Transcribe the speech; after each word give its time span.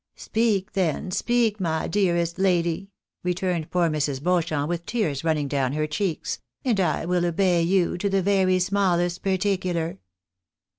"Speak, 0.31 0.71
then, 0.73 1.11
speak, 1.11 1.59
my 1.59 1.87
dearest 1.87 2.39
lady," 2.39 2.89
returned 3.23 3.69
poor 3.69 3.87
Mrs. 3.87 4.19
Beauchamp, 4.23 4.67
with 4.67 4.87
tears 4.87 5.23
running 5.23 5.47
down 5.47 5.73
her 5.73 5.85
cheeks," 5.85 6.39
and 6.65 6.79
I 6.79 7.05
will 7.05 7.23
obey 7.23 7.61
you 7.61 7.99
to 7.99 8.09
the 8.09 8.23
very 8.23 8.57
smallest 8.57 9.21
particular." 9.21 9.99